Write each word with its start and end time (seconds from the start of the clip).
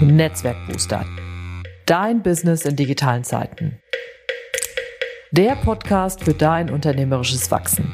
Netzwerkbooster. 0.00 1.04
Dein 1.84 2.22
Business 2.22 2.64
in 2.64 2.74
digitalen 2.74 3.22
Zeiten. 3.22 3.78
Der 5.30 5.56
Podcast 5.56 6.24
für 6.24 6.32
dein 6.32 6.70
unternehmerisches 6.70 7.50
Wachsen. 7.50 7.92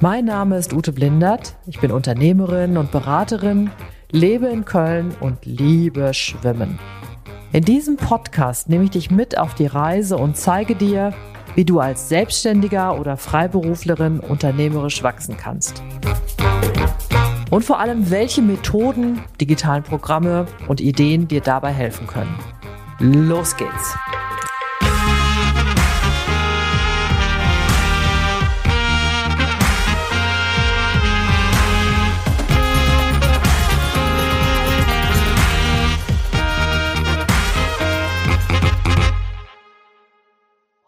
Mein 0.00 0.24
Name 0.24 0.58
ist 0.58 0.72
Ute 0.72 0.92
Blindert. 0.92 1.56
Ich 1.66 1.80
bin 1.80 1.92
Unternehmerin 1.92 2.76
und 2.76 2.90
Beraterin, 2.90 3.70
lebe 4.10 4.46
in 4.48 4.64
Köln 4.64 5.14
und 5.20 5.44
liebe 5.44 6.12
Schwimmen. 6.12 6.80
In 7.52 7.64
diesem 7.64 7.96
Podcast 7.96 8.68
nehme 8.68 8.84
ich 8.84 8.90
dich 8.90 9.10
mit 9.12 9.38
auf 9.38 9.54
die 9.54 9.66
Reise 9.66 10.16
und 10.16 10.36
zeige 10.36 10.74
dir, 10.74 11.14
wie 11.54 11.64
du 11.64 11.80
als 11.80 12.08
Selbstständiger 12.08 12.98
oder 12.98 13.16
Freiberuflerin 13.16 14.20
unternehmerisch 14.20 15.02
wachsen 15.02 15.36
kannst. 15.36 15.82
Und 17.50 17.64
vor 17.64 17.80
allem, 17.80 18.10
welche 18.10 18.42
Methoden, 18.42 19.22
digitalen 19.40 19.82
Programme 19.82 20.46
und 20.66 20.80
Ideen 20.80 21.28
dir 21.28 21.40
dabei 21.40 21.72
helfen 21.72 22.06
können. 22.06 22.38
Los 23.00 23.56
geht's! 23.56 23.96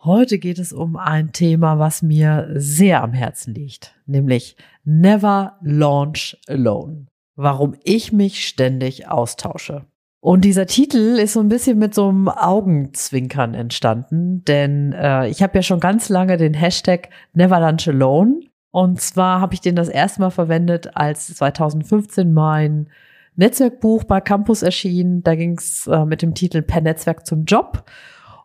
Heute 0.02 0.38
geht 0.38 0.58
es 0.58 0.72
um 0.72 0.96
ein 0.96 1.32
Thema, 1.32 1.78
was 1.78 2.00
mir 2.00 2.48
sehr 2.54 3.02
am 3.02 3.12
Herzen 3.12 3.52
liegt, 3.52 3.94
nämlich 4.06 4.56
Never 4.82 5.58
Launch 5.60 6.38
Alone. 6.48 7.04
Warum 7.36 7.74
ich 7.84 8.10
mich 8.10 8.46
ständig 8.46 9.08
austausche. 9.08 9.84
Und 10.20 10.46
dieser 10.46 10.64
Titel 10.64 11.18
ist 11.18 11.34
so 11.34 11.40
ein 11.40 11.50
bisschen 11.50 11.78
mit 11.78 11.94
so 11.94 12.08
einem 12.08 12.28
Augenzwinkern 12.28 13.52
entstanden, 13.52 14.42
denn 14.46 14.94
äh, 14.94 15.28
ich 15.28 15.42
habe 15.42 15.58
ja 15.58 15.62
schon 15.62 15.80
ganz 15.80 16.08
lange 16.08 16.38
den 16.38 16.54
Hashtag 16.54 17.10
Never 17.34 17.60
Launch 17.60 17.86
Alone. 17.86 18.40
Und 18.70 19.02
zwar 19.02 19.42
habe 19.42 19.52
ich 19.52 19.60
den 19.60 19.76
das 19.76 19.90
erste 19.90 20.22
Mal 20.22 20.30
verwendet, 20.30 20.96
als 20.96 21.34
2015 21.34 22.32
mein 22.32 22.88
Netzwerkbuch 23.36 24.04
bei 24.04 24.22
Campus 24.22 24.62
erschien. 24.62 25.22
Da 25.22 25.34
ging 25.34 25.58
es 25.58 25.86
äh, 25.86 26.06
mit 26.06 26.22
dem 26.22 26.34
Titel 26.34 26.62
Per 26.62 26.80
Netzwerk 26.80 27.26
zum 27.26 27.44
Job. 27.44 27.84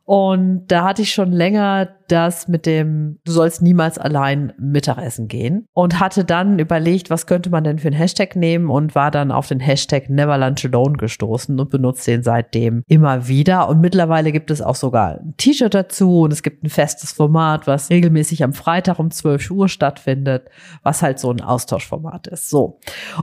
Und 0.05 0.67
da 0.67 0.83
hatte 0.83 1.01
ich 1.01 1.13
schon 1.13 1.31
länger 1.31 1.89
das 2.07 2.47
mit 2.47 2.67
dem, 2.67 3.17
du 3.25 3.31
sollst 3.31 3.63
niemals 3.63 3.97
allein 3.97 4.53
Mittagessen 4.59 5.27
gehen. 5.27 5.67
Und 5.73 5.99
hatte 5.99 6.23
dann 6.23 6.59
überlegt, 6.59 7.09
was 7.09 7.25
könnte 7.25 7.49
man 7.49 7.63
denn 7.63 7.79
für 7.79 7.87
einen 7.87 7.97
Hashtag 7.97 8.35
nehmen 8.35 8.69
und 8.69 8.93
war 8.93 9.09
dann 9.09 9.31
auf 9.31 9.47
den 9.47 9.59
Hashtag 9.59 10.09
Never 10.09 10.37
Lunch 10.37 10.63
Alone 10.65 10.97
gestoßen 10.97 11.59
und 11.59 11.71
benutze 11.71 12.11
den 12.11 12.21
seitdem 12.21 12.83
immer 12.87 13.27
wieder. 13.27 13.67
Und 13.67 13.81
mittlerweile 13.81 14.31
gibt 14.31 14.51
es 14.51 14.61
auch 14.61 14.75
sogar 14.75 15.19
ein 15.19 15.33
T-Shirt 15.37 15.73
dazu 15.73 16.21
und 16.21 16.31
es 16.31 16.43
gibt 16.43 16.63
ein 16.63 16.69
festes 16.69 17.11
Format, 17.11 17.65
was 17.65 17.89
regelmäßig 17.89 18.43
am 18.43 18.53
Freitag 18.53 18.99
um 18.99 19.09
12 19.09 19.49
Uhr 19.49 19.69
stattfindet, 19.69 20.49
was 20.83 21.01
halt 21.01 21.17
so 21.17 21.31
ein 21.31 21.41
Austauschformat 21.41 22.27
ist. 22.27 22.51
So. 22.51 22.79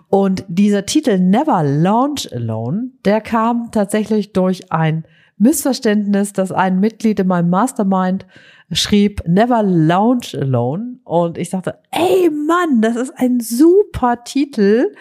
Und 0.08 0.44
dieser 0.48 0.84
Titel 0.84 1.20
Never 1.20 1.62
Launch 1.62 2.32
Alone, 2.32 2.90
der 3.04 3.20
kam 3.20 3.70
tatsächlich 3.70 4.32
durch 4.32 4.72
ein 4.72 5.04
Missverständnis, 5.38 6.32
dass 6.32 6.52
ein 6.52 6.80
Mitglied 6.80 7.20
in 7.20 7.26
meinem 7.26 7.50
Mastermind 7.50 8.26
schrieb 8.70 9.22
Never 9.26 9.62
Lounge 9.62 10.34
Alone. 10.34 10.98
Und 11.04 11.38
ich 11.38 11.50
sagte, 11.50 11.78
ey 11.90 12.30
Mann, 12.30 12.80
das 12.80 12.96
ist 12.96 13.12
ein 13.16 13.40
super 13.40 14.24
Titel 14.24 14.92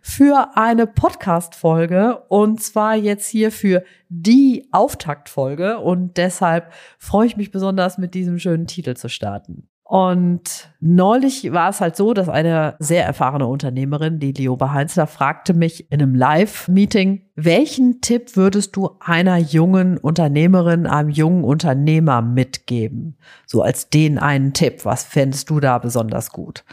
für 0.00 0.56
eine 0.56 0.86
Podcast 0.86 1.54
Folge 1.54 2.22
und 2.28 2.62
zwar 2.62 2.94
jetzt 2.96 3.28
hier 3.28 3.50
für 3.50 3.84
die 4.08 4.68
Auftaktfolge. 4.72 5.78
Und 5.78 6.16
deshalb 6.16 6.72
freue 6.98 7.26
ich 7.26 7.36
mich 7.36 7.50
besonders 7.50 7.98
mit 7.98 8.14
diesem 8.14 8.38
schönen 8.38 8.66
Titel 8.66 8.94
zu 8.94 9.08
starten. 9.08 9.68
Und 9.90 10.68
neulich 10.80 11.50
war 11.50 11.70
es 11.70 11.80
halt 11.80 11.96
so, 11.96 12.12
dass 12.12 12.28
eine 12.28 12.76
sehr 12.78 13.06
erfahrene 13.06 13.46
Unternehmerin, 13.46 14.18
die 14.18 14.32
Lioba 14.32 14.74
Heinzler, 14.74 15.06
fragte 15.06 15.54
mich 15.54 15.90
in 15.90 16.02
einem 16.02 16.14
Live-Meeting, 16.14 17.22
welchen 17.36 18.02
Tipp 18.02 18.36
würdest 18.36 18.76
du 18.76 18.90
einer 19.00 19.38
jungen 19.38 19.96
Unternehmerin, 19.96 20.86
einem 20.86 21.08
jungen 21.08 21.42
Unternehmer 21.42 22.20
mitgeben? 22.20 23.16
So 23.46 23.62
als 23.62 23.88
den 23.88 24.18
einen 24.18 24.52
Tipp. 24.52 24.84
Was 24.84 25.04
fändest 25.04 25.48
du 25.48 25.58
da 25.58 25.78
besonders 25.78 26.32
gut? 26.32 26.66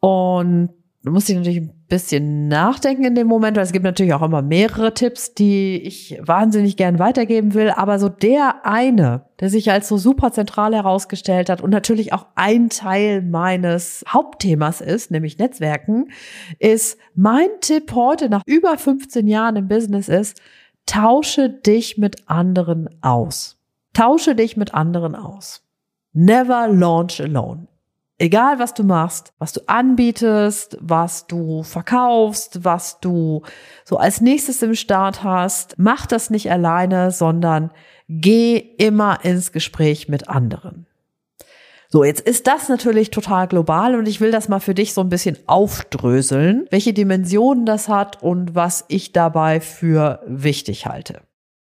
Und 0.00 0.68
du 1.04 1.10
musst 1.10 1.28
dich 1.28 1.36
natürlich 1.36 1.60
ein 1.60 1.84
bisschen 1.88 2.48
nachdenken 2.48 3.04
in 3.04 3.14
dem 3.14 3.26
Moment, 3.26 3.56
weil 3.56 3.64
es 3.64 3.72
gibt 3.72 3.84
natürlich 3.84 4.14
auch 4.14 4.22
immer 4.22 4.42
mehrere 4.42 4.94
Tipps, 4.94 5.34
die 5.34 5.82
ich 5.82 6.18
wahnsinnig 6.22 6.76
gern 6.76 6.98
weitergeben 6.98 7.54
will. 7.54 7.70
Aber 7.70 7.98
so 7.98 8.08
der 8.08 8.64
eine, 8.64 9.26
der 9.40 9.50
sich 9.50 9.70
als 9.70 9.88
so 9.88 9.96
super 9.96 10.32
zentral 10.32 10.74
herausgestellt 10.74 11.50
hat 11.50 11.60
und 11.60 11.70
natürlich 11.70 12.12
auch 12.12 12.26
ein 12.34 12.68
Teil 12.68 13.22
meines 13.22 14.04
Hauptthemas 14.08 14.80
ist, 14.80 15.10
nämlich 15.10 15.38
Netzwerken, 15.38 16.10
ist 16.58 16.98
mein 17.14 17.48
Tipp 17.60 17.92
heute 17.94 18.28
nach 18.28 18.42
über 18.46 18.78
15 18.78 19.26
Jahren 19.26 19.56
im 19.56 19.68
Business 19.68 20.08
ist, 20.08 20.40
tausche 20.86 21.50
dich 21.50 21.98
mit 21.98 22.28
anderen 22.28 22.88
aus. 23.02 23.58
Tausche 23.92 24.34
dich 24.34 24.56
mit 24.56 24.72
anderen 24.72 25.14
aus. 25.14 25.62
Never 26.12 26.68
launch 26.68 27.20
alone. 27.20 27.66
Egal, 28.22 28.60
was 28.60 28.72
du 28.72 28.84
machst, 28.84 29.32
was 29.40 29.52
du 29.52 29.62
anbietest, 29.66 30.78
was 30.80 31.26
du 31.26 31.64
verkaufst, 31.64 32.64
was 32.64 33.00
du 33.00 33.42
so 33.84 33.96
als 33.96 34.20
nächstes 34.20 34.62
im 34.62 34.76
Start 34.76 35.24
hast, 35.24 35.74
mach 35.76 36.06
das 36.06 36.30
nicht 36.30 36.48
alleine, 36.48 37.10
sondern 37.10 37.72
geh 38.08 38.58
immer 38.58 39.24
ins 39.24 39.50
Gespräch 39.50 40.08
mit 40.08 40.28
anderen. 40.28 40.86
So, 41.88 42.04
jetzt 42.04 42.20
ist 42.20 42.46
das 42.46 42.68
natürlich 42.68 43.10
total 43.10 43.48
global 43.48 43.96
und 43.96 44.06
ich 44.06 44.20
will 44.20 44.30
das 44.30 44.48
mal 44.48 44.60
für 44.60 44.74
dich 44.74 44.94
so 44.94 45.00
ein 45.00 45.08
bisschen 45.08 45.36
aufdröseln, 45.46 46.68
welche 46.70 46.92
Dimensionen 46.92 47.66
das 47.66 47.88
hat 47.88 48.22
und 48.22 48.54
was 48.54 48.84
ich 48.86 49.10
dabei 49.10 49.58
für 49.60 50.22
wichtig 50.28 50.86
halte. 50.86 51.22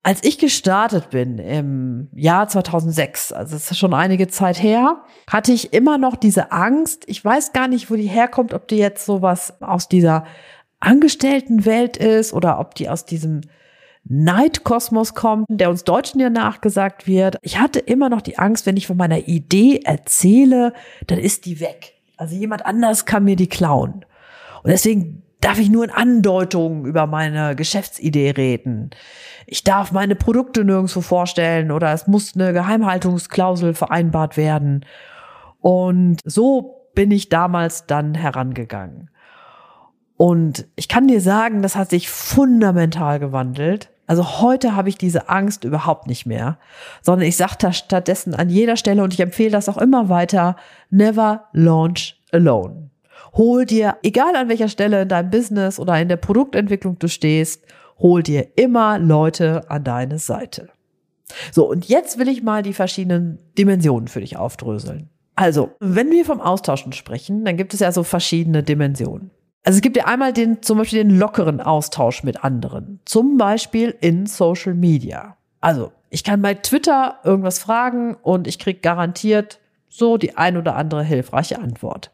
Als 0.05 0.25
ich 0.25 0.39
gestartet 0.39 1.11
bin 1.11 1.39
im 1.39 2.09
Jahr 2.13 2.49
2006, 2.49 3.33
also 3.33 3.55
es 3.55 3.71
ist 3.71 3.79
schon 3.79 3.95
einige 3.95 4.27
Zeit 4.27 4.61
her, 4.61 5.05
hatte 5.31 5.53
ich 5.53 5.73
immer 5.73 5.97
noch 5.97 6.17
diese 6.17 6.51
Angst. 6.51 7.05
Ich 7.07 7.25
weiß 7.25 7.53
gar 7.53 7.69
nicht, 7.69 7.89
wo 7.89 7.95
die 7.95 8.09
herkommt, 8.09 8.53
ob 8.53 8.67
die 8.67 8.79
jetzt 8.79 9.07
sowas 9.07 9.63
aus 9.63 9.89
dieser 9.89 10.25
Angestelltenwelt 10.81 11.97
ist 11.97 12.33
oder 12.33 12.59
ob 12.59 12.75
die 12.75 12.89
aus 12.89 13.05
diesem 13.05 13.43
Neidkosmos 14.05 15.15
kommt, 15.15 15.47
der 15.49 15.71
uns 15.71 15.85
Deutschen 15.85 16.21
ja 16.21 16.31
nachgesagt 16.31 17.07
wird. 17.07 17.37
Ich 17.43 17.61
hatte 17.61 17.79
immer 17.79 18.09
noch 18.09 18.23
die 18.23 18.39
Angst, 18.39 18.67
wenn 18.67 18.77
ich 18.77 18.89
von 18.89 18.97
meiner 18.97 19.29
Idee 19.29 19.83
erzähle, 19.85 20.73
dann 21.07 21.19
ist 21.19 21.47
die 21.47 21.61
weg. 21.61 21.95
Also 22.17 22.35
jemand 22.35 22.67
anders 22.67 23.07
kann 23.07 23.23
mir 23.23 23.37
die 23.37 23.49
klauen. 23.49 24.05
Und 24.65 24.71
deswegen 24.71 25.23
darf 25.43 25.59
ich 25.59 25.69
nur 25.69 25.85
in 25.85 25.91
Andeutungen 25.91 26.87
über 26.87 27.07
meine 27.07 27.55
Geschäftsidee 27.55 28.31
reden. 28.31 28.91
Ich 29.47 29.65
darf 29.65 29.93
meine 29.93 30.15
Produkte 30.15 30.65
nirgendwo 30.65 31.03
vorstellen 31.03 31.71
oder 31.71 31.93
es 31.93 32.07
muss 32.07 32.35
eine 32.35 32.53
Geheimhaltungsklausel 32.53 33.75
vereinbart 33.75 34.37
werden. 34.39 34.87
Und 35.61 36.21
so 36.25 36.89
bin 36.95 37.11
ich 37.11 37.29
damals 37.29 37.87
dann 37.87 38.15
herangegangen. 38.15 39.11
Und 40.17 40.69
ich 40.77 40.89
kann 40.89 41.09
dir 41.09 41.21
sagen, 41.21 41.63
das 41.63 41.75
hat 41.75 41.91
sich 41.91 42.09
fundamental 42.09 43.19
gewandelt. 43.19 43.91
Also 44.07 44.41
heute 44.41 44.77
habe 44.77 44.89
ich 44.89 44.97
diese 44.97 45.29
Angst 45.29 45.65
überhaupt 45.65 46.07
nicht 46.07 46.27
mehr, 46.27 46.59
sondern 47.01 47.27
ich 47.27 47.37
sage 47.37 47.57
da 47.59 47.73
stattdessen 47.73 48.35
an 48.35 48.49
jeder 48.49 48.77
Stelle 48.77 49.03
und 49.03 49.13
ich 49.13 49.21
empfehle 49.21 49.51
das 49.51 49.69
auch 49.69 49.79
immer 49.79 50.09
weiter, 50.09 50.57
never 50.91 51.49
launch 51.53 52.21
alone. 52.31 52.82
Hol 53.35 53.65
dir, 53.65 53.97
egal 54.03 54.37
an 54.37 54.49
welcher 54.49 54.69
Stelle 54.69 55.03
in 55.03 55.09
deinem 55.09 55.31
Business 55.31 55.79
oder 55.79 55.99
in 55.99 56.09
der 56.09 56.17
Produktentwicklung 56.17 56.99
du 56.99 57.09
stehst, 57.09 57.65
hol 57.99 58.23
dir 58.23 58.49
immer 58.57 58.99
Leute 58.99 59.71
an 59.71 59.85
deine 59.85 60.19
Seite. 60.19 60.69
So, 61.51 61.69
und 61.69 61.89
jetzt 61.89 62.19
will 62.19 62.29
ich 62.29 62.43
mal 62.43 62.63
die 62.63 62.75
verschiedenen 62.75 63.39
Dimensionen 63.57 64.09
für 64.09 64.21
dich 64.21 64.37
aufdröseln. 64.37 65.09
Also, 65.35 65.71
wenn 65.81 66.11
wir 66.11 66.27
vom 66.27 66.41
Austauschen 66.43 66.93
sprechen, 66.93 67.45
dann 67.45 67.57
gibt 67.57 67.73
es 67.73 67.81
ja 67.81 67.91
so 67.91 68.03
verschiedene 68.03 68.63
Dimensionen. 68.63 69.31
Also 69.65 69.79
es 69.79 69.83
gibt 69.83 69.97
ja 69.97 70.07
einmal 70.07 70.33
den, 70.33 70.61
zum 70.63 70.79
Beispiel 70.79 71.03
den 71.03 71.19
lockeren 71.19 71.61
Austausch 71.61 72.23
mit 72.23 72.45
anderen. 72.45 73.01
Zum 73.05 73.39
Beispiel 73.39 73.95
in 74.01 74.27
Social 74.27 74.75
Media. 74.75 75.37
Also, 75.61 75.93
ich 76.11 76.25
kann 76.25 76.43
bei 76.43 76.55
Twitter 76.55 77.19
irgendwas 77.25 77.61
fragen 77.61 78.15
und 78.15 78.47
ich 78.47 78.59
krieg 78.59 78.83
garantiert 78.83 79.59
so 79.89 80.17
die 80.17 80.37
ein 80.37 80.57
oder 80.57 80.77
andere 80.77 81.05
hilfreiche 81.05 81.59
Antwort. 81.59 82.12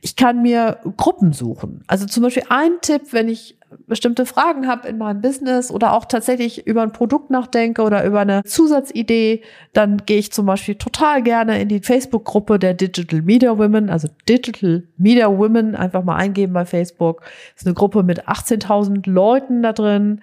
Ich 0.00 0.16
kann 0.16 0.42
mir 0.42 0.78
Gruppen 0.96 1.32
suchen. 1.32 1.82
Also 1.86 2.06
zum 2.06 2.22
Beispiel 2.22 2.44
ein 2.48 2.72
Tipp, 2.80 3.12
wenn 3.12 3.28
ich 3.28 3.56
bestimmte 3.86 4.26
Fragen 4.26 4.66
habe 4.66 4.88
in 4.88 4.98
meinem 4.98 5.20
Business 5.20 5.70
oder 5.70 5.92
auch 5.92 6.04
tatsächlich 6.04 6.66
über 6.66 6.82
ein 6.82 6.92
Produkt 6.92 7.30
nachdenke 7.30 7.82
oder 7.82 8.04
über 8.04 8.20
eine 8.20 8.42
Zusatzidee, 8.44 9.42
dann 9.72 9.98
gehe 10.06 10.18
ich 10.18 10.32
zum 10.32 10.46
Beispiel 10.46 10.74
total 10.74 11.22
gerne 11.22 11.60
in 11.60 11.68
die 11.68 11.80
Facebook-Gruppe 11.80 12.58
der 12.58 12.74
Digital 12.74 13.22
Media 13.22 13.56
Women, 13.56 13.88
also 13.88 14.08
Digital 14.28 14.84
Media 14.96 15.28
Women, 15.28 15.76
einfach 15.76 16.02
mal 16.02 16.16
eingeben 16.16 16.52
bei 16.52 16.64
Facebook. 16.64 17.20
Das 17.20 17.62
ist 17.62 17.66
eine 17.66 17.74
Gruppe 17.74 18.02
mit 18.02 18.28
18.000 18.28 19.08
Leuten 19.08 19.62
da 19.62 19.72
drin. 19.72 20.20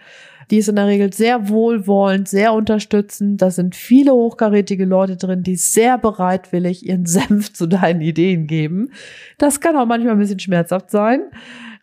Die 0.50 0.58
ist 0.58 0.70
in 0.70 0.76
der 0.78 0.88
Regel 0.88 1.12
sehr 1.12 1.50
wohlwollend, 1.50 2.28
sehr 2.28 2.54
unterstützend. 2.54 3.42
Da 3.42 3.52
sind 3.52 3.76
viele 3.76 4.14
hochkarätige 4.14 4.86
Leute 4.86 5.18
drin, 5.18 5.44
die 5.44 5.56
sehr 5.56 5.98
bereitwillig 5.98 6.86
ihren 6.86 7.06
Senf 7.08 7.54
zu 7.54 7.68
deinen 7.68 8.02
Ideen 8.02 8.48
geben. 8.48 8.92
Das 9.38 9.60
kann 9.60 9.76
auch 9.76 9.86
manchmal 9.86 10.14
ein 10.14 10.20
bisschen 10.20 10.40
schmerzhaft 10.40 10.90
sein. 10.90 11.22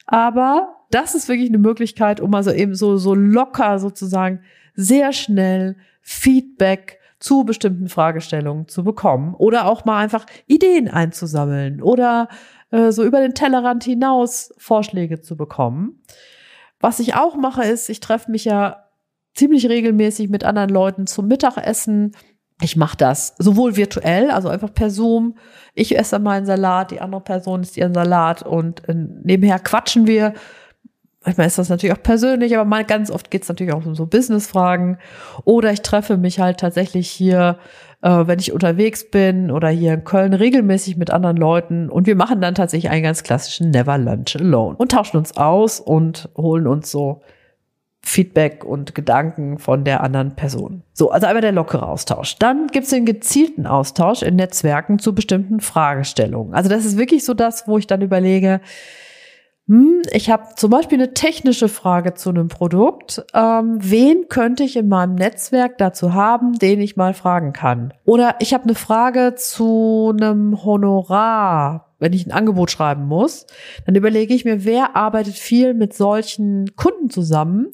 Aber 0.06 0.76
das 0.90 1.14
ist 1.14 1.28
wirklich 1.28 1.48
eine 1.48 1.58
Möglichkeit, 1.58 2.20
um 2.20 2.34
also 2.34 2.52
eben 2.52 2.74
so, 2.74 2.96
so 2.96 3.14
locker 3.14 3.78
sozusagen 3.78 4.40
sehr 4.74 5.12
schnell 5.12 5.76
Feedback 6.02 6.98
zu 7.18 7.44
bestimmten 7.44 7.88
Fragestellungen 7.88 8.68
zu 8.68 8.84
bekommen 8.84 9.34
oder 9.34 9.66
auch 9.66 9.84
mal 9.86 9.98
einfach 9.98 10.26
Ideen 10.46 10.88
einzusammeln 10.88 11.80
oder 11.80 12.28
äh, 12.70 12.92
so 12.92 13.02
über 13.02 13.20
den 13.20 13.34
Tellerrand 13.34 13.84
hinaus 13.84 14.52
Vorschläge 14.58 15.22
zu 15.22 15.36
bekommen. 15.36 16.02
Was 16.84 17.00
ich 17.00 17.14
auch 17.14 17.34
mache, 17.34 17.64
ist, 17.64 17.88
ich 17.88 17.98
treffe 18.00 18.30
mich 18.30 18.44
ja 18.44 18.84
ziemlich 19.32 19.70
regelmäßig 19.70 20.28
mit 20.28 20.44
anderen 20.44 20.68
Leuten 20.68 21.06
zum 21.06 21.28
Mittagessen. 21.28 22.14
Ich 22.60 22.76
mache 22.76 22.98
das 22.98 23.34
sowohl 23.38 23.76
virtuell, 23.76 24.30
also 24.30 24.50
einfach 24.50 24.74
per 24.74 24.90
Zoom. 24.90 25.38
Ich 25.72 25.96
esse 25.96 26.18
meinen 26.18 26.44
Salat, 26.44 26.90
die 26.90 27.00
andere 27.00 27.22
Person 27.22 27.62
isst 27.62 27.78
ihren 27.78 27.94
Salat 27.94 28.42
und 28.42 28.86
äh, 28.86 28.94
nebenher 28.94 29.60
quatschen 29.60 30.06
wir. 30.06 30.34
Manchmal 31.24 31.46
ist 31.46 31.56
das 31.56 31.70
natürlich 31.70 31.96
auch 31.96 32.02
persönlich, 32.02 32.54
aber 32.54 32.66
mal 32.66 32.84
ganz 32.84 33.10
oft 33.10 33.30
geht 33.30 33.44
es 33.44 33.48
natürlich 33.48 33.72
auch 33.72 33.86
um 33.86 33.94
so 33.94 34.04
Business-Fragen. 34.04 34.98
Oder 35.44 35.72
ich 35.72 35.80
treffe 35.80 36.18
mich 36.18 36.38
halt 36.38 36.60
tatsächlich 36.60 37.08
hier 37.08 37.56
äh, 38.04 38.26
wenn 38.26 38.38
ich 38.38 38.52
unterwegs 38.52 39.10
bin 39.10 39.50
oder 39.50 39.68
hier 39.70 39.94
in 39.94 40.04
Köln 40.04 40.34
regelmäßig 40.34 40.96
mit 40.96 41.10
anderen 41.10 41.38
Leuten 41.38 41.88
und 41.88 42.06
wir 42.06 42.14
machen 42.14 42.40
dann 42.42 42.54
tatsächlich 42.54 42.92
einen 42.92 43.02
ganz 43.02 43.22
klassischen 43.22 43.70
Never 43.70 43.96
Lunch 43.96 44.36
Alone 44.36 44.76
und 44.76 44.92
tauschen 44.92 45.16
uns 45.16 45.36
aus 45.38 45.80
und 45.80 46.28
holen 46.36 46.66
uns 46.66 46.90
so 46.90 47.22
Feedback 48.02 48.62
und 48.62 48.94
Gedanken 48.94 49.58
von 49.58 49.84
der 49.84 50.02
anderen 50.02 50.36
Person. 50.36 50.82
So, 50.92 51.10
also 51.10 51.26
einmal 51.26 51.40
der 51.40 51.52
lockere 51.52 51.88
Austausch. 51.88 52.36
Dann 52.36 52.66
gibt 52.66 52.84
es 52.84 52.90
den 52.90 53.06
gezielten 53.06 53.66
Austausch 53.66 54.20
in 54.20 54.36
Netzwerken 54.36 54.98
zu 54.98 55.14
bestimmten 55.14 55.60
Fragestellungen. 55.60 56.52
Also 56.52 56.68
das 56.68 56.84
ist 56.84 56.98
wirklich 56.98 57.24
so 57.24 57.32
das, 57.32 57.66
wo 57.66 57.78
ich 57.78 57.86
dann 57.86 58.02
überlege, 58.02 58.60
hm, 59.66 60.02
ich 60.12 60.28
habe 60.28 60.48
zum 60.56 60.70
Beispiel 60.70 60.98
eine 60.98 61.14
technische 61.14 61.68
Frage 61.68 62.12
zu 62.12 62.28
einem 62.28 62.48
Produkt. 62.48 63.24
Ähm, 63.32 63.78
wen 63.80 64.28
könnte 64.28 64.62
ich 64.62 64.76
in 64.76 64.88
meinem 64.88 65.14
Netzwerk 65.14 65.78
dazu 65.78 66.12
haben, 66.12 66.52
den 66.58 66.80
ich 66.80 66.96
mal 66.96 67.14
fragen 67.14 67.54
kann? 67.54 67.94
Oder 68.04 68.36
ich 68.40 68.52
habe 68.52 68.64
eine 68.64 68.74
Frage 68.74 69.34
zu 69.36 70.12
einem 70.14 70.62
Honorar, 70.64 71.94
wenn 71.98 72.12
ich 72.12 72.26
ein 72.26 72.32
Angebot 72.32 72.70
schreiben 72.70 73.06
muss. 73.06 73.46
Dann 73.86 73.94
überlege 73.94 74.34
ich 74.34 74.44
mir, 74.44 74.66
wer 74.66 74.96
arbeitet 74.96 75.34
viel 75.34 75.72
mit 75.72 75.94
solchen 75.94 76.76
Kunden 76.76 77.08
zusammen 77.08 77.72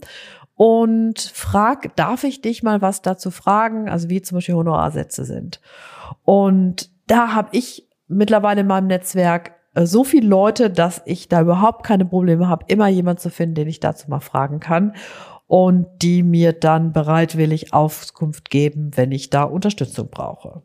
und 0.54 1.18
frag, 1.20 1.96
darf 1.96 2.22
ich 2.22 2.40
dich 2.40 2.62
mal 2.62 2.80
was 2.82 3.02
dazu 3.02 3.32
fragen? 3.32 3.88
Also 3.88 4.08
wie 4.10 4.22
zum 4.22 4.36
Beispiel 4.36 4.54
Honorarsätze 4.54 5.24
sind. 5.24 5.60
Und 6.22 6.90
da 7.08 7.34
habe 7.34 7.48
ich 7.50 7.88
mittlerweile 8.06 8.60
in 8.60 8.68
meinem 8.68 8.86
Netzwerk 8.86 9.54
so 9.74 10.04
viele 10.04 10.26
Leute, 10.26 10.70
dass 10.70 11.02
ich 11.04 11.28
da 11.28 11.40
überhaupt 11.40 11.84
keine 11.84 12.04
Probleme 12.04 12.48
habe, 12.48 12.64
immer 12.68 12.88
jemand 12.88 13.20
zu 13.20 13.30
finden, 13.30 13.54
den 13.54 13.68
ich 13.68 13.80
dazu 13.80 14.10
mal 14.10 14.20
fragen 14.20 14.60
kann 14.60 14.94
und 15.46 15.86
die 16.02 16.22
mir 16.22 16.52
dann 16.52 16.92
bereitwillig 16.92 17.72
Auskunft 17.72 18.50
geben, 18.50 18.90
wenn 18.94 19.12
ich 19.12 19.30
da 19.30 19.44
Unterstützung 19.44 20.08
brauche. 20.08 20.62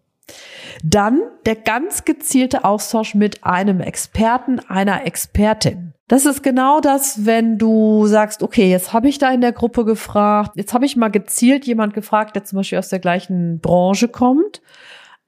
Dann 0.84 1.22
der 1.46 1.56
ganz 1.56 2.04
gezielte 2.04 2.66
Austausch 2.66 3.14
mit 3.14 3.44
einem 3.44 3.80
Experten, 3.80 4.60
einer 4.60 5.06
Expertin. 5.06 5.94
Das 6.08 6.26
ist 6.26 6.44
genau 6.44 6.82
das, 6.82 7.26
wenn 7.26 7.58
du 7.58 8.06
sagst, 8.06 8.44
okay, 8.44 8.70
jetzt 8.70 8.94
habe 8.94 9.08
ich 9.08 9.18
da 9.18 9.32
in 9.32 9.42
der 9.42 9.54
Gruppe 9.54 9.86
gefragt, 9.86 10.52
jetzt 10.56 10.74
habe 10.74 10.86
ich 10.86 10.96
mal 10.96 11.10
gezielt 11.10 11.66
jemand 11.66 11.94
gefragt, 11.94 12.36
der 12.36 12.44
zum 12.44 12.58
Beispiel 12.58 12.78
aus 12.78 12.90
der 12.90 13.00
gleichen 13.00 13.60
Branche 13.60 14.08
kommt 14.08 14.62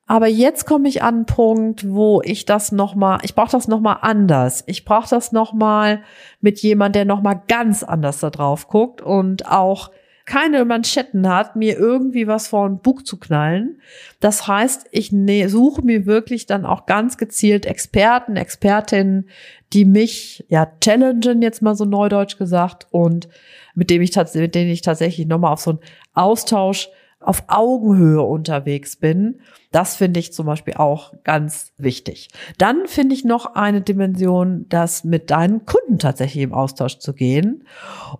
aber 0.08 0.28
jetzt 0.28 0.66
komme 0.66 0.88
ich 0.88 1.04
an 1.04 1.16
einen 1.16 1.26
Punkt, 1.26 1.90
wo 1.90 2.22
ich 2.24 2.46
das 2.46 2.72
nochmal, 2.72 3.20
ich 3.24 3.36
brauche 3.36 3.52
das 3.52 3.68
nochmal 3.68 3.98
anders. 4.02 4.64
Ich 4.66 4.86
brauche 4.86 5.10
das 5.10 5.34
nochmal 5.34 6.02
mit 6.40 6.60
jemand, 6.60 6.96
der 6.96 7.04
nochmal 7.04 7.42
ganz 7.50 7.84
anders 7.84 8.22
da 8.22 8.30
drauf 8.30 8.70
guckt 8.70 9.02
und 9.02 9.52
auch 9.52 9.92
keine 10.26 10.66
Manschetten 10.66 11.28
hat, 11.28 11.56
mir 11.56 11.78
irgendwie 11.78 12.28
was 12.28 12.50
vor 12.50 12.66
ein 12.68 12.80
Buch 12.80 13.02
zu 13.02 13.18
knallen. 13.18 13.82
Das 14.20 14.46
heißt, 14.46 14.88
ich 14.92 15.14
ne, 15.14 15.48
suche 15.48 15.82
mir 15.82 16.06
wirklich 16.06 16.46
dann 16.46 16.66
auch 16.66 16.86
ganz 16.86 17.18
gezielt 17.18 17.66
Experten, 17.66 18.36
Expertinnen, 18.36 19.30
die 19.72 19.86
mich 19.86 20.46
ja 20.50 20.70
challengen, 20.82 21.42
jetzt 21.42 21.62
mal 21.62 21.76
so 21.76 21.86
neudeutsch 21.86 22.38
gesagt, 22.38 22.88
und 22.92 23.30
mit 23.74 23.90
dem 23.90 24.02
ich 24.02 24.16
mit 24.16 24.56
denen 24.56 24.70
ich 24.70 24.82
tatsächlich 24.82 25.28
nochmal 25.28 25.54
auf 25.54 25.62
so 25.62 25.72
einen 25.72 25.80
Austausch 26.14 26.90
auf 27.20 27.44
Augenhöhe 27.48 28.22
unterwegs 28.22 28.96
bin. 28.96 29.42
Das 29.72 29.96
finde 29.96 30.20
ich 30.20 30.34
zum 30.34 30.46
Beispiel 30.46 30.76
auch 30.76 31.14
ganz 31.24 31.74
wichtig. 31.78 32.30
Dann 32.58 32.88
finde 32.88 33.16
ich 33.16 33.26
noch 33.26 33.56
eine 33.56 33.82
Dimension, 33.82 34.66
das 34.70 35.04
mit 35.04 35.32
deinen 35.32 35.66
Kunden 35.66 36.00
tatsächlich 36.00 36.44
im 36.44 36.54
Austausch 36.54 37.00
zu 37.00 37.14
gehen. 37.14 37.64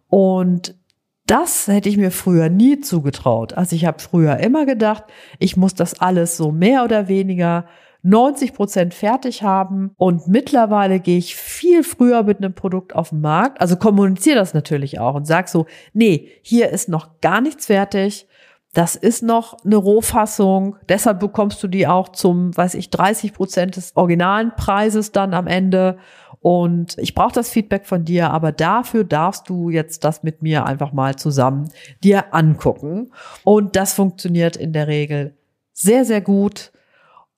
Und 0.08 0.76
das 1.28 1.68
hätte 1.68 1.90
ich 1.90 1.98
mir 1.98 2.12
früher 2.12 2.50
nie 2.50 2.80
zugetraut. 2.80 3.54
Also 3.54 3.76
ich 3.76 3.86
habe 3.86 4.00
früher 4.00 4.38
immer 4.38 4.66
gedacht, 4.66 5.04
ich 5.40 5.58
muss 5.58 5.76
das 5.76 6.00
alles 6.00 6.38
so 6.38 6.52
mehr 6.52 6.84
oder 6.84 7.08
weniger 7.08 7.66
90 8.04 8.54
Prozent 8.54 8.94
fertig 8.94 9.44
haben 9.44 9.92
und 9.98 10.28
mittlerweile 10.28 11.02
gehe 11.02 11.18
ich 11.18 11.36
viel 11.36 11.84
früher 11.84 12.24
mit 12.24 12.38
einem 12.38 12.54
Produkt 12.54 12.96
auf 12.96 13.10
den 13.10 13.20
Markt. 13.20 13.60
Also 13.60 13.76
kommuniziere 13.76 14.38
das 14.38 14.54
natürlich 14.54 15.00
auch 15.00 15.16
und 15.16 15.28
sag 15.28 15.50
so, 15.50 15.66
nee, 15.94 16.30
hier 16.42 16.70
ist 16.70 16.88
noch 16.88 17.20
gar 17.20 17.42
nichts 17.42 17.66
fertig. 17.66 18.28
Das 18.74 18.96
ist 18.96 19.24
noch 19.24 19.58
eine 19.64 19.78
Rohfassung. 19.78 20.76
Deshalb 20.88 21.20
bekommst 21.20 21.64
du 21.64 21.68
die 21.68 21.88
auch 21.88 22.10
zum, 22.10 22.56
weiß 22.56 22.76
ich, 22.76 22.90
30 22.90 23.34
Prozent 23.34 23.76
des 23.76 23.96
originalen 23.96 24.54
Preises 24.56 25.12
dann 25.12 25.34
am 25.34 25.48
Ende. 25.48 25.98
Und 26.42 26.98
ich 27.00 27.16
brauche 27.16 27.34
das 27.34 27.50
Feedback 27.50 27.86
von 27.86 28.06
dir, 28.06 28.30
aber 28.30 28.52
dafür 28.52 29.04
darfst 29.04 29.50
du 29.50 29.70
jetzt 29.70 30.04
das 30.04 30.22
mit 30.24 30.42
mir 30.42 30.66
einfach 30.66 30.94
mal 30.94 31.16
zusammen 31.16 31.70
dir 32.04 32.34
angucken. 32.34 33.12
Und 33.44 33.76
das 33.76 33.94
funktioniert 33.94 34.56
in 34.56 34.74
der 34.74 34.88
Regel 34.88 35.36
sehr, 35.74 36.06
sehr 36.06 36.22
gut. 36.22 36.72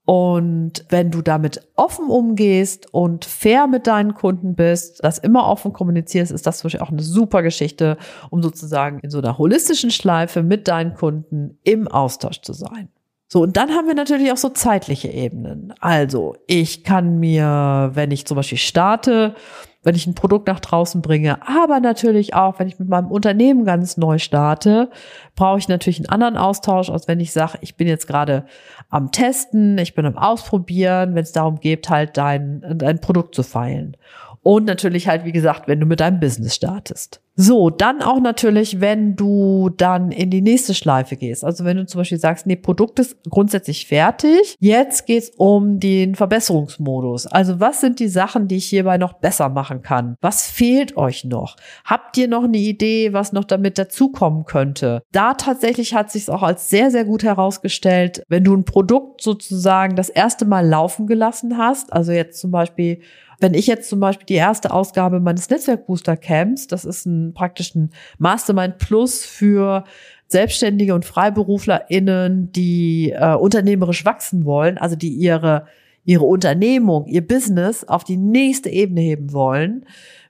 Und 0.10 0.86
wenn 0.90 1.12
du 1.12 1.22
damit 1.22 1.62
offen 1.76 2.08
umgehst 2.08 2.92
und 2.92 3.26
fair 3.26 3.68
mit 3.68 3.86
deinen 3.86 4.16
Kunden 4.16 4.56
bist, 4.56 5.04
das 5.04 5.20
immer 5.20 5.46
offen 5.46 5.72
kommunizierst, 5.72 6.32
ist 6.32 6.48
das 6.48 6.64
Beispiel 6.64 6.82
auch 6.82 6.90
eine 6.90 7.04
super 7.04 7.44
Geschichte, 7.44 7.96
um 8.32 8.42
sozusagen 8.42 8.98
in 9.02 9.12
so 9.12 9.20
einer 9.20 9.38
holistischen 9.38 9.92
Schleife 9.92 10.42
mit 10.42 10.68
deinen 10.68 10.96
Kunden 10.96 11.60
im 11.64 11.88
Austausch 11.88 12.42
zu 12.42 12.54
sein. 12.54 12.90
So, 13.28 13.44
und 13.44 13.56
dann 13.56 13.70
haben 13.70 13.86
wir 13.86 13.94
natürlich 13.94 14.32
auch 14.32 14.38
so 14.38 14.50
zeitliche 14.50 15.10
Ebenen. 15.10 15.76
Also, 15.80 16.38
ich 16.48 16.84
kann 16.84 17.20
mir, 17.20 17.92
wenn 17.94 18.10
ich 18.10 18.26
zum 18.26 18.36
Beispiel 18.36 18.58
starte, 18.58 19.36
wenn 19.84 19.96
ich 19.96 20.08
ein 20.08 20.16
Produkt 20.16 20.48
nach 20.48 20.60
draußen 20.60 21.02
bringe, 21.02 21.48
aber 21.48 21.80
natürlich 21.80 22.34
auch, 22.34 22.60
wenn 22.60 22.68
ich 22.68 22.80
mit 22.80 22.90
meinem 22.90 23.12
Unternehmen 23.12 23.64
ganz 23.64 23.96
neu 23.96 24.18
starte, 24.18 24.90
brauche 25.36 25.60
ich 25.60 25.70
natürlich 25.70 26.00
einen 26.00 26.10
anderen 26.10 26.38
Austausch, 26.38 26.90
als 26.90 27.08
wenn 27.08 27.20
ich 27.20 27.32
sage, 27.32 27.58
ich 27.62 27.78
bin 27.78 27.88
jetzt 27.88 28.08
gerade 28.08 28.46
am 28.90 29.12
Testen, 29.12 29.78
ich 29.78 29.96
bin 29.96 30.06
am 30.06 30.18
Ausprobieren, 30.18 31.16
wenn 31.16 31.24
es 31.24 31.32
darum 31.32 31.60
geht, 31.60 31.90
halt 31.90 32.18
dein, 32.18 32.64
dein 32.76 33.00
Produkt 33.00 33.36
zu 33.36 33.44
feilen. 33.44 33.96
Und 34.42 34.66
natürlich 34.66 35.08
halt, 35.08 35.26
wie 35.26 35.32
gesagt, 35.32 35.68
wenn 35.68 35.80
du 35.80 35.86
mit 35.86 36.00
deinem 36.00 36.20
Business 36.20 36.56
startest. 36.56 37.22
So, 37.42 37.70
dann 37.70 38.02
auch 38.02 38.20
natürlich, 38.20 38.82
wenn 38.82 39.16
du 39.16 39.70
dann 39.70 40.12
in 40.12 40.30
die 40.30 40.42
nächste 40.42 40.74
Schleife 40.74 41.16
gehst. 41.16 41.46
Also 41.46 41.64
wenn 41.64 41.78
du 41.78 41.86
zum 41.86 42.00
Beispiel 42.00 42.20
sagst, 42.20 42.46
nee, 42.46 42.58
Produkt 42.58 43.00
ist 43.00 43.16
grundsätzlich 43.30 43.88
fertig. 43.88 44.58
Jetzt 44.60 45.06
geht's 45.06 45.32
um 45.38 45.80
den 45.80 46.16
Verbesserungsmodus. 46.16 47.28
Also 47.28 47.62
was 47.62 47.80
sind 47.80 48.02
die 48.02 48.10
Sachen, 48.10 48.50
die 48.50 48.58
ich 48.58 48.66
hierbei 48.66 48.98
noch 48.98 49.14
besser 49.14 49.48
machen 49.48 49.82
kann? 49.84 50.18
Was 50.20 50.52
fehlt 50.52 50.98
euch 50.98 51.24
noch? 51.24 51.56
Habt 51.86 52.18
ihr 52.18 52.28
noch 52.28 52.44
eine 52.44 52.58
Idee, 52.58 53.14
was 53.14 53.32
noch 53.32 53.46
damit 53.46 53.78
dazukommen 53.78 54.44
könnte? 54.44 55.02
Da 55.14 55.34
tatsächlich 55.34 55.94
hat 55.94 56.12
sich 56.12 56.30
auch 56.30 56.44
als 56.44 56.70
sehr, 56.70 56.92
sehr 56.92 57.06
gut 57.06 57.24
herausgestellt, 57.24 58.22
wenn 58.28 58.44
du 58.44 58.54
ein 58.54 58.66
Produkt 58.66 59.22
sozusagen 59.22 59.96
das 59.96 60.10
erste 60.10 60.44
Mal 60.44 60.68
laufen 60.68 61.08
gelassen 61.08 61.58
hast. 61.58 61.94
Also 61.94 62.12
jetzt 62.12 62.42
zum 62.42 62.52
Beispiel 62.52 63.00
wenn 63.40 63.54
ich 63.54 63.68
jetzt 63.68 63.90
zum 63.90 64.00
Beispiel 64.00 64.26
die 64.26 64.36
erste 64.36 64.72
Ausgabe 64.72 65.20
meines 65.20 65.50
Netzwerkbooster 65.50 66.18
Camps, 66.18 66.68
das 66.68 66.86
ist 66.86 67.06
ein 67.06 67.34
praktisch 67.34 67.74
ein 67.76 67.92
Mastermind 68.18 68.78
Plus 68.78 69.26
für 69.26 69.86
Selbstständige 70.28 70.94
und 70.94 71.06
FreiberuflerInnen, 71.06 72.52
die 72.52 73.12
äh, 73.12 73.34
unternehmerisch 73.36 74.06
wachsen 74.06 74.46
wollen, 74.46 74.78
also 74.78 74.96
die 74.96 75.10
ihre, 75.10 75.66
ihre 76.06 76.26
Unternehmung, 76.26 77.08
ihr 77.08 77.26
Business 77.26 77.84
auf 77.84 78.04
die 78.04 78.18
nächste 78.18 78.70
Ebene 78.70 79.02
heben 79.02 79.34
wollen. 79.34 79.86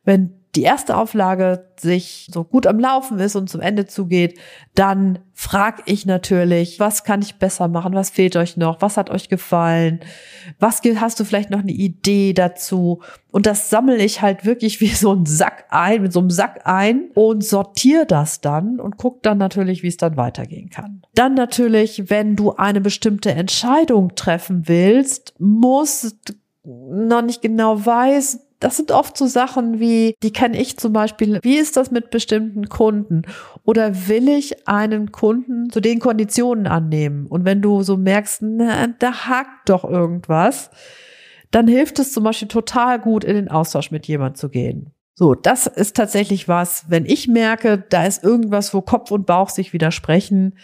Wenn 0.06 0.39
die 0.56 0.64
erste 0.64 0.98
Auflage 0.98 1.68
sich 1.80 2.28
so 2.34 2.44
gut 2.44 2.66
am 2.66 2.80
Laufen 2.80 3.20
ist 3.20 3.36
und 3.36 3.50
zum 3.50 3.62
Ende 3.62 3.86
zugeht, 3.86 4.40
dann 4.74 5.20
frage 5.34 5.84
ich 5.86 6.06
natürlich, 6.06 6.80
was 6.80 7.04
kann 7.04 7.22
ich 7.22 7.36
besser 7.36 7.68
machen? 7.68 7.94
Was 7.94 8.10
fehlt 8.10 8.36
euch 8.36 8.58
noch? 8.58 8.82
Was 8.82 8.98
hat 8.98 9.12
euch 9.12 9.30
gefallen? 9.30 10.00
Was 10.58 10.82
hast 10.96 11.20
du 11.20 11.24
vielleicht 11.24 11.52
noch 11.52 11.60
eine 11.60 11.72
Idee 11.72 12.34
dazu? 12.34 13.02
Und 13.32 13.46
das 13.46 13.70
sammle 13.70 14.04
ich 14.04 14.24
halt 14.24 14.44
wirklich 14.44 14.82
wie 14.82 14.88
so 14.88 15.14
ein 15.14 15.28
Sack 15.28 15.66
ein, 15.70 16.02
mit 16.02 16.14
so 16.14 16.20
einem 16.20 16.32
Sack 16.32 16.62
ein 16.66 17.12
und 17.14 17.44
sortiere 17.46 18.08
das 18.08 18.42
dann 18.42 18.80
und 18.80 18.98
guck 18.98 19.22
dann 19.22 19.38
natürlich, 19.38 19.84
wie 19.84 19.88
es 19.88 19.98
dann 19.98 20.18
weitergehen 20.18 20.70
kann. 20.70 21.04
Dann 21.14 21.36
natürlich, 21.36 22.10
wenn 22.10 22.36
du 22.36 22.56
eine 22.56 22.82
bestimmte 22.82 23.32
Entscheidung 23.32 24.16
treffen 24.16 24.68
willst, 24.68 25.36
muss 25.38 26.16
noch 26.66 27.22
nicht 27.22 27.42
genau 27.42 27.86
weiß, 27.86 28.49
das 28.60 28.78
sind 28.78 28.92
oft 28.92 29.18
so 29.18 29.26
Sachen 29.26 29.80
wie, 29.80 30.16
die 30.22 30.34
kenne 30.34 30.60
ich 30.60 30.78
zum 30.78 30.94
Beispiel, 30.94 31.40
wie 31.44 31.58
ist 31.58 31.78
das 31.78 31.92
mit 31.92 32.10
bestimmten 32.10 32.68
Kunden? 32.68 33.22
Oder 33.64 34.08
will 34.08 34.28
ich 34.28 34.68
einen 34.68 35.12
Kunden 35.12 35.70
zu 35.70 35.80
den 35.80 36.00
Konditionen 36.00 36.68
annehmen? 36.68 37.26
Und 37.28 37.46
wenn 37.46 37.62
du 37.62 37.84
so 37.84 37.96
merkst, 37.96 38.42
na, 38.42 38.88
da 38.88 39.28
hakt 39.28 39.70
doch 39.70 39.84
irgendwas, 39.86 40.72
dann 41.52 41.68
hilft 41.68 42.00
es 42.00 42.12
zum 42.12 42.24
Beispiel 42.26 42.48
total 42.48 43.00
gut, 43.00 43.24
in 43.24 43.36
den 43.36 43.50
Austausch 43.50 43.92
mit 43.92 44.08
jemand 44.08 44.38
zu 44.38 44.50
gehen. 44.50 44.92
So, 45.16 45.36
das 45.36 45.68
ist 45.68 45.98
tatsächlich 45.98 46.48
was, 46.48 46.86
wenn 46.90 47.06
ich 47.06 47.28
merke, 47.28 47.84
da 47.90 48.06
ist 48.06 48.24
irgendwas, 48.24 48.74
wo 48.74 48.82
Kopf 48.82 49.12
und 49.12 49.26
Bauch 49.26 49.50
sich 49.50 49.74
widersprechen, 49.74 50.58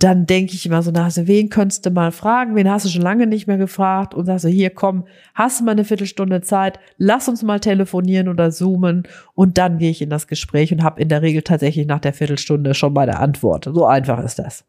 dann 0.00 0.26
denke 0.26 0.54
ich 0.54 0.64
immer 0.64 0.82
so 0.82 0.92
nach, 0.92 1.04
also 1.04 1.26
wen 1.26 1.48
könntest 1.48 1.84
du 1.84 1.90
mal 1.90 2.12
fragen, 2.12 2.54
wen 2.54 2.70
hast 2.70 2.86
du 2.86 2.88
schon 2.88 3.02
lange 3.02 3.26
nicht 3.26 3.48
mehr 3.48 3.58
gefragt 3.58 4.14
und 4.14 4.26
sagst 4.26 4.42
so, 4.42 4.48
hier 4.48 4.70
komm, 4.70 5.06
hast 5.34 5.58
du 5.58 5.64
mal 5.64 5.72
eine 5.72 5.84
Viertelstunde 5.84 6.40
Zeit, 6.40 6.78
lass 6.98 7.28
uns 7.28 7.42
mal 7.42 7.58
telefonieren 7.58 8.28
oder 8.28 8.52
zoomen 8.52 9.08
und 9.34 9.58
dann 9.58 9.78
gehe 9.78 9.90
ich 9.90 10.00
in 10.00 10.10
das 10.10 10.28
Gespräch 10.28 10.72
und 10.72 10.84
habe 10.84 11.00
in 11.00 11.08
der 11.08 11.22
Regel 11.22 11.42
tatsächlich 11.42 11.86
nach 11.86 11.98
der 11.98 12.12
Viertelstunde 12.12 12.74
schon 12.74 12.92
meine 12.92 13.18
Antwort. 13.18 13.64
So 13.64 13.86
einfach 13.86 14.22
ist 14.22 14.38
das. 14.38 14.64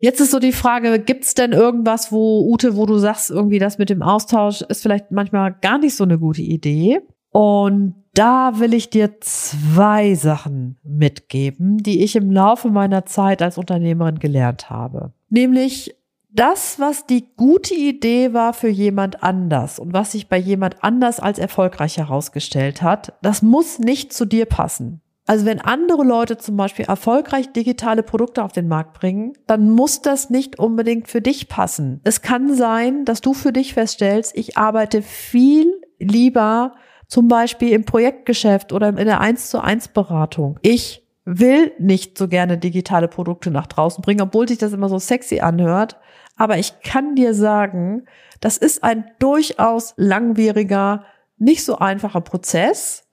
Jetzt 0.00 0.20
ist 0.20 0.32
so 0.32 0.38
die 0.38 0.52
Frage, 0.52 0.98
gibt's 0.98 1.32
denn 1.32 1.52
irgendwas, 1.52 2.12
wo 2.12 2.46
Ute, 2.52 2.76
wo 2.76 2.84
du 2.84 2.98
sagst, 2.98 3.30
irgendwie 3.30 3.58
das 3.58 3.78
mit 3.78 3.88
dem 3.88 4.02
Austausch 4.02 4.60
ist 4.60 4.82
vielleicht 4.82 5.10
manchmal 5.10 5.54
gar 5.62 5.78
nicht 5.78 5.96
so 5.96 6.04
eine 6.04 6.18
gute 6.18 6.42
Idee? 6.42 7.00
Und 7.30 8.03
da 8.14 8.58
will 8.60 8.74
ich 8.74 8.90
dir 8.90 9.20
zwei 9.20 10.14
Sachen 10.14 10.78
mitgeben, 10.84 11.78
die 11.78 12.02
ich 12.02 12.16
im 12.16 12.30
Laufe 12.30 12.70
meiner 12.70 13.04
Zeit 13.06 13.42
als 13.42 13.58
Unternehmerin 13.58 14.20
gelernt 14.20 14.70
habe. 14.70 15.12
Nämlich 15.28 15.96
das, 16.30 16.80
was 16.80 17.06
die 17.06 17.28
gute 17.36 17.74
Idee 17.74 18.32
war 18.32 18.54
für 18.54 18.68
jemand 18.68 19.22
anders 19.22 19.78
und 19.78 19.92
was 19.92 20.12
sich 20.12 20.28
bei 20.28 20.38
jemand 20.38 20.82
anders 20.82 21.20
als 21.20 21.38
erfolgreich 21.38 21.98
herausgestellt 21.98 22.82
hat, 22.82 23.14
das 23.22 23.42
muss 23.42 23.78
nicht 23.78 24.12
zu 24.12 24.24
dir 24.24 24.46
passen. 24.46 25.00
Also 25.26 25.46
wenn 25.46 25.60
andere 25.60 26.04
Leute 26.04 26.36
zum 26.36 26.56
Beispiel 26.56 26.84
erfolgreich 26.84 27.52
digitale 27.52 28.02
Produkte 28.02 28.44
auf 28.44 28.52
den 28.52 28.68
Markt 28.68 28.98
bringen, 28.98 29.32
dann 29.46 29.70
muss 29.70 30.02
das 30.02 30.28
nicht 30.28 30.58
unbedingt 30.58 31.08
für 31.08 31.22
dich 31.22 31.48
passen. 31.48 32.00
Es 32.04 32.20
kann 32.20 32.54
sein, 32.54 33.04
dass 33.04 33.22
du 33.22 33.32
für 33.32 33.52
dich 33.52 33.74
feststellst, 33.74 34.36
ich 34.36 34.58
arbeite 34.58 35.02
viel 35.02 35.80
lieber 35.98 36.74
zum 37.08 37.28
Beispiel 37.28 37.72
im 37.72 37.84
Projektgeschäft 37.84 38.72
oder 38.72 38.88
in 38.88 38.96
der 38.96 39.20
1 39.20 39.50
zu 39.50 39.62
1 39.62 39.88
Beratung. 39.88 40.58
Ich 40.62 41.04
will 41.24 41.72
nicht 41.78 42.18
so 42.18 42.28
gerne 42.28 42.58
digitale 42.58 43.08
Produkte 43.08 43.50
nach 43.50 43.66
draußen 43.66 44.02
bringen, 44.02 44.20
obwohl 44.20 44.48
sich 44.48 44.58
das 44.58 44.72
immer 44.72 44.88
so 44.88 44.98
sexy 44.98 45.40
anhört. 45.40 45.98
Aber 46.36 46.58
ich 46.58 46.80
kann 46.80 47.14
dir 47.14 47.34
sagen, 47.34 48.06
das 48.40 48.56
ist 48.58 48.82
ein 48.82 49.10
durchaus 49.18 49.94
langwieriger, 49.96 51.04
nicht 51.38 51.64
so 51.64 51.78
einfacher 51.78 52.20
Prozess. 52.20 53.08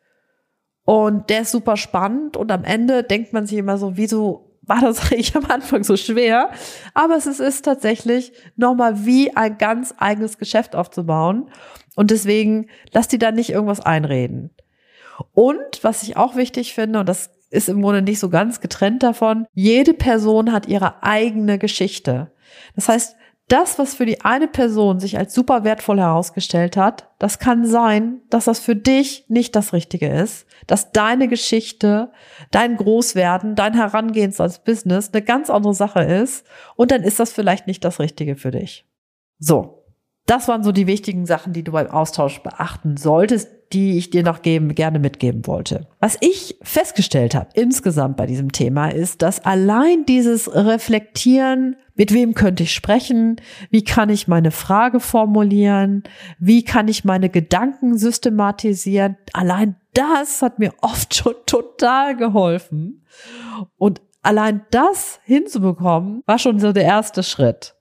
Und 0.84 1.30
der 1.30 1.42
ist 1.42 1.52
super 1.52 1.78
spannend. 1.78 2.36
Und 2.36 2.52
am 2.52 2.64
Ende 2.64 3.04
denkt 3.04 3.32
man 3.34 3.46
sich 3.46 3.58
immer 3.58 3.78
so, 3.78 3.96
wieso 3.98 4.58
war 4.62 4.82
das 4.82 5.00
eigentlich 5.12 5.36
am 5.36 5.46
Anfang 5.46 5.84
so 5.84 5.96
schwer? 5.96 6.50
Aber 6.94 7.16
es 7.16 7.28
ist 7.28 7.64
tatsächlich 7.64 8.34
nochmal 8.56 9.06
wie 9.06 9.36
ein 9.36 9.58
ganz 9.58 9.94
eigenes 9.98 10.38
Geschäft 10.38 10.76
aufzubauen. 10.76 11.50
Und 11.96 12.12
deswegen 12.12 12.68
lass 12.92 13.08
die 13.08 13.20
da 13.20 13.32
nicht 13.32 13.50
irgendwas 13.50 13.82
einreden. 13.82 14.52
Und 15.34 15.84
was 15.84 16.04
ich 16.04 16.18
auch 16.18 16.36
wichtig 16.36 16.74
finde, 16.74 17.00
und 17.00 17.10
das 17.10 17.32
ist 17.50 17.70
im 17.70 17.82
Grunde 17.82 18.02
nicht 18.02 18.20
so 18.20 18.30
ganz 18.30 18.62
getrennt 18.62 19.04
davon, 19.04 19.46
jede 19.54 19.94
Person 19.94 20.52
hat 20.52 20.68
ihre 20.68 21.04
eigene 21.04 21.60
Geschichte. 21.60 22.32
Das 22.76 22.88
heißt, 22.88 23.16
das, 23.52 23.78
was 23.78 23.96
für 23.96 24.06
die 24.06 24.22
eine 24.22 24.48
Person 24.48 25.02
sich 25.02 25.18
als 25.18 25.34
super 25.34 25.66
wertvoll 25.66 26.00
herausgestellt 26.00 26.78
hat, 26.78 27.10
das 27.20 27.38
kann 27.38 27.66
sein, 27.66 28.22
dass 28.30 28.46
das 28.46 28.60
für 28.60 28.78
dich 28.78 29.26
nicht 29.28 29.58
das 29.58 29.74
Richtige 29.74 30.08
ist, 30.08 30.46
dass 30.68 30.94
deine 30.94 31.28
Geschichte, 31.28 32.14
dein 32.52 32.78
Großwerden, 32.78 33.56
dein 33.56 33.74
Herangehens 33.74 34.40
als 34.40 34.64
Business 34.64 35.10
eine 35.12 35.22
ganz 35.22 35.50
andere 35.50 35.74
Sache 35.74 36.02
ist 36.02 36.46
und 36.78 36.92
dann 36.92 37.04
ist 37.04 37.20
das 37.20 37.34
vielleicht 37.34 37.68
nicht 37.68 37.84
das 37.84 38.00
Richtige 38.00 38.38
für 38.38 38.52
dich. 38.52 38.86
So, 39.38 39.81
das 40.32 40.48
waren 40.48 40.64
so 40.64 40.72
die 40.72 40.88
wichtigen 40.88 41.26
Sachen, 41.26 41.52
die 41.52 41.62
du 41.62 41.74
beim 41.74 41.88
Austausch 41.88 42.40
beachten 42.40 42.96
solltest, 42.96 43.50
die 43.74 43.98
ich 43.98 44.12
dir 44.12 44.24
noch 44.24 44.42
geben, 44.42 44.74
gerne 44.76 44.98
mitgeben 44.98 45.46
wollte. 45.46 45.88
Was 46.00 46.18
ich 46.22 46.58
festgestellt 46.62 47.36
habe 47.36 47.50
insgesamt 47.54 48.16
bei 48.16 48.28
diesem 48.28 48.54
Thema 48.54 48.88
ist, 48.88 49.22
dass 49.22 49.44
allein 49.44 50.06
dieses 50.06 50.54
Reflektieren, 50.56 51.76
mit 51.96 52.14
wem 52.14 52.34
könnte 52.34 52.64
ich 52.64 52.74
sprechen, 52.74 53.42
wie 53.72 53.84
kann 53.84 54.10
ich 54.10 54.30
meine 54.30 54.52
Frage 54.52 55.02
formulieren, 55.02 56.04
wie 56.40 56.64
kann 56.64 56.88
ich 56.88 57.04
meine 57.04 57.30
Gedanken 57.30 57.98
systematisieren, 57.98 59.18
allein 59.34 59.76
das 59.94 60.42
hat 60.42 60.60
mir 60.60 60.74
oft 60.82 61.14
schon 61.14 61.36
total 61.46 62.16
geholfen. 62.16 63.06
Und 63.78 64.02
allein 64.22 64.62
das 64.72 65.20
hinzubekommen, 65.26 66.24
war 66.26 66.40
schon 66.40 66.58
so 66.60 66.72
der 66.72 66.86
erste 66.86 67.22
Schritt. 67.22 67.76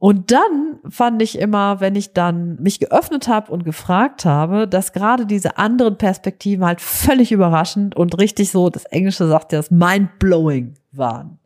Und 0.00 0.30
dann 0.30 0.78
fand 0.88 1.20
ich 1.20 1.38
immer, 1.38 1.80
wenn 1.80 1.94
ich 1.94 2.14
dann 2.14 2.56
mich 2.58 2.80
geöffnet 2.80 3.28
habe 3.28 3.52
und 3.52 3.66
gefragt 3.66 4.24
habe, 4.24 4.66
dass 4.66 4.94
gerade 4.94 5.26
diese 5.26 5.58
anderen 5.58 5.98
Perspektiven 5.98 6.64
halt 6.64 6.80
völlig 6.80 7.32
überraschend 7.32 7.94
und 7.94 8.18
richtig 8.18 8.50
so, 8.50 8.70
das 8.70 8.86
Englische 8.86 9.28
sagt 9.28 9.52
ja, 9.52 9.58
das 9.58 9.70
mind-blowing 9.70 10.72
waren. 10.90 11.38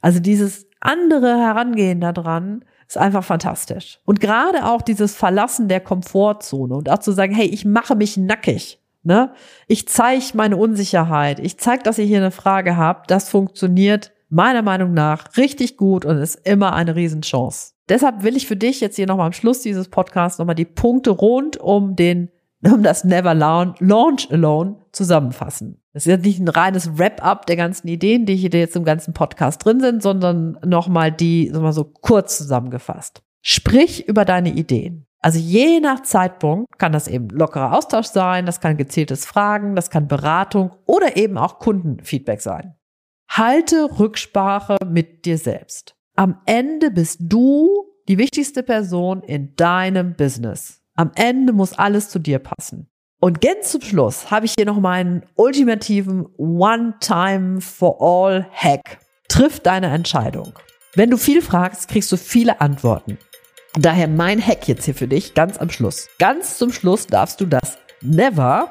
Also 0.00 0.20
dieses 0.20 0.68
andere 0.78 1.36
Herangehen 1.36 2.00
daran 2.00 2.64
ist 2.86 2.96
einfach 2.96 3.24
fantastisch. 3.24 3.98
Und 4.04 4.20
gerade 4.20 4.66
auch 4.66 4.82
dieses 4.82 5.16
Verlassen 5.16 5.66
der 5.66 5.80
Komfortzone 5.80 6.72
und 6.76 6.88
auch 6.88 7.00
zu 7.00 7.10
sagen, 7.10 7.34
hey, 7.34 7.48
ich 7.48 7.64
mache 7.64 7.96
mich 7.96 8.16
nackig. 8.16 8.78
Ne? 9.02 9.32
Ich 9.66 9.88
zeige 9.88 10.24
meine 10.34 10.56
Unsicherheit. 10.56 11.40
Ich 11.40 11.58
zeige, 11.58 11.82
dass 11.82 11.98
ihr 11.98 12.04
hier 12.04 12.18
eine 12.18 12.30
Frage 12.30 12.76
habt. 12.76 13.10
Das 13.10 13.28
funktioniert 13.28 14.12
meiner 14.28 14.62
Meinung 14.62 14.94
nach 14.94 15.36
richtig 15.36 15.76
gut 15.76 16.04
und 16.04 16.18
ist 16.18 16.46
immer 16.46 16.72
eine 16.72 16.94
Riesenchance. 16.94 17.72
Deshalb 17.90 18.22
will 18.22 18.36
ich 18.36 18.46
für 18.46 18.56
dich 18.56 18.80
jetzt 18.80 18.96
hier 18.96 19.06
nochmal 19.06 19.26
am 19.26 19.32
Schluss 19.32 19.62
dieses 19.62 19.88
Podcasts 19.88 20.38
nochmal 20.38 20.54
die 20.54 20.64
Punkte 20.64 21.10
rund 21.10 21.56
um 21.56 21.96
den, 21.96 22.30
um 22.64 22.84
das 22.84 23.02
Never 23.02 23.34
Launch 23.34 24.30
Alone 24.30 24.76
zusammenfassen. 24.92 25.82
Das 25.92 26.06
ist 26.06 26.10
jetzt 26.10 26.24
nicht 26.24 26.38
ein 26.38 26.48
reines 26.48 26.98
Wrap-up 26.98 27.46
der 27.46 27.56
ganzen 27.56 27.88
Ideen, 27.88 28.26
die 28.26 28.36
hier 28.36 28.50
jetzt 28.50 28.76
im 28.76 28.84
ganzen 28.84 29.12
Podcast 29.12 29.64
drin 29.64 29.80
sind, 29.80 30.04
sondern 30.04 30.56
nochmal 30.64 31.10
die, 31.10 31.48
sagen 31.48 31.64
wir 31.64 31.72
so 31.72 31.84
kurz 31.84 32.38
zusammengefasst. 32.38 33.22
Sprich 33.42 34.06
über 34.06 34.24
deine 34.24 34.50
Ideen. 34.50 35.06
Also 35.18 35.40
je 35.40 35.80
nach 35.80 36.02
Zeitpunkt 36.02 36.78
kann 36.78 36.92
das 36.92 37.08
eben 37.08 37.28
lockerer 37.28 37.76
Austausch 37.76 38.06
sein, 38.06 38.46
das 38.46 38.60
kann 38.60 38.76
gezieltes 38.76 39.26
Fragen, 39.26 39.74
das 39.74 39.90
kann 39.90 40.06
Beratung 40.06 40.70
oder 40.86 41.16
eben 41.16 41.36
auch 41.36 41.58
Kundenfeedback 41.58 42.40
sein. 42.40 42.76
Halte 43.28 43.98
Rücksprache 43.98 44.76
mit 44.86 45.24
dir 45.24 45.38
selbst. 45.38 45.96
Am 46.20 46.36
Ende 46.44 46.90
bist 46.90 47.16
du 47.18 47.86
die 48.06 48.18
wichtigste 48.18 48.62
Person 48.62 49.22
in 49.22 49.56
deinem 49.56 50.16
Business. 50.16 50.82
Am 50.94 51.12
Ende 51.14 51.54
muss 51.54 51.72
alles 51.72 52.10
zu 52.10 52.18
dir 52.18 52.38
passen. 52.38 52.90
Und 53.20 53.40
ganz 53.40 53.70
zum 53.70 53.80
Schluss 53.80 54.30
habe 54.30 54.44
ich 54.44 54.52
hier 54.54 54.66
noch 54.66 54.80
meinen 54.80 55.22
ultimativen 55.36 56.26
One-Time-for-All-Hack. 56.36 58.98
Triff 59.28 59.60
deine 59.60 59.86
Entscheidung. 59.86 60.52
Wenn 60.94 61.08
du 61.08 61.16
viel 61.16 61.40
fragst, 61.40 61.88
kriegst 61.88 62.12
du 62.12 62.18
viele 62.18 62.60
Antworten. 62.60 63.16
Daher 63.78 64.06
mein 64.06 64.46
Hack 64.46 64.68
jetzt 64.68 64.84
hier 64.84 64.94
für 64.94 65.08
dich 65.08 65.32
ganz 65.32 65.56
am 65.56 65.70
Schluss. 65.70 66.10
Ganz 66.18 66.58
zum 66.58 66.70
Schluss 66.70 67.06
darfst 67.06 67.40
du 67.40 67.46
das 67.46 67.78
Never 68.02 68.70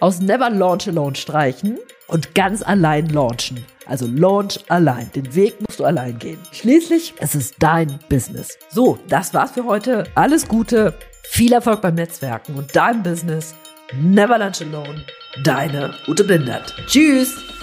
aus 0.00 0.20
Never 0.20 0.50
Launch 0.50 0.86
Alone 0.86 1.16
streichen 1.16 1.78
und 2.06 2.34
ganz 2.34 2.62
allein 2.62 3.08
launchen. 3.08 3.64
Also 3.86 4.06
launch 4.06 4.60
allein. 4.68 5.10
Den 5.14 5.34
Weg 5.34 5.56
musst 5.60 5.80
du 5.80 5.84
allein 5.84 6.18
gehen. 6.18 6.38
Schließlich, 6.52 7.14
es 7.18 7.34
ist 7.34 7.56
dein 7.58 7.98
Business. 8.08 8.58
So, 8.70 8.98
das 9.08 9.34
war's 9.34 9.52
für 9.52 9.64
heute. 9.64 10.04
Alles 10.14 10.48
Gute, 10.48 10.94
viel 11.22 11.52
Erfolg 11.52 11.82
beim 11.82 11.94
Netzwerken 11.94 12.54
und 12.54 12.74
deinem 12.74 13.02
Business. 13.02 13.54
Never 13.92 14.38
launch 14.38 14.62
alone. 14.62 15.04
Deine 15.42 15.94
Ute 16.08 16.24
Bindert. 16.24 16.74
Tschüss. 16.86 17.53